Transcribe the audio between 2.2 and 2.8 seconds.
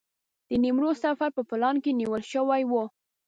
شوی و.